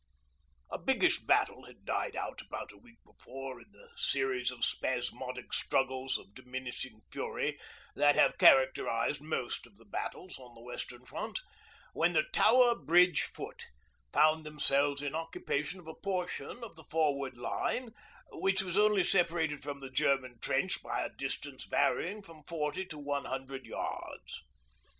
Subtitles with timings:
[0.71, 5.53] A biggish battle had died out about a week before in the series of spasmodic
[5.53, 7.59] struggles of diminishing fury
[7.95, 11.39] that have characterised most of the battles on the Western Front,
[11.93, 13.67] when the Tower Bridge Foot
[14.11, 17.93] found themselves in occupation of a portion of the forward line
[18.31, 22.97] which was only separated from the German trench by a distance varying from forty to
[22.97, 24.41] one hundred yards.